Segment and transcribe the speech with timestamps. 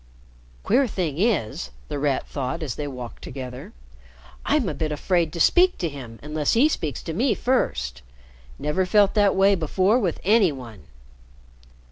[0.63, 3.71] "Queer thing is," The Rat thought as they walked together,
[4.43, 8.01] "I'm a bit afraid to speak to him unless he speaks to me first.
[8.57, 10.85] Never felt that way before with any one."